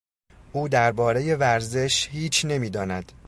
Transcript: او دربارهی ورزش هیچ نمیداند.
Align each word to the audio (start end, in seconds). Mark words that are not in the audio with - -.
او 0.51 0.67
دربارهی 0.67 1.35
ورزش 1.35 2.09
هیچ 2.11 2.45
نمیداند. 2.45 3.11